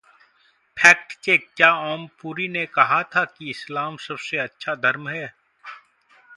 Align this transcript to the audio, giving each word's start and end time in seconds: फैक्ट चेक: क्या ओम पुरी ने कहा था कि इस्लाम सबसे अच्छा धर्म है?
फैक्ट 0.77 1.13
चेक: 1.23 1.45
क्या 1.57 1.69
ओम 1.91 2.07
पुरी 2.21 2.47
ने 2.47 2.65
कहा 2.65 3.01
था 3.15 3.23
कि 3.27 3.49
इस्लाम 3.49 3.97
सबसे 4.07 4.37
अच्छा 4.37 4.75
धर्म 4.75 5.09
है? 5.09 5.33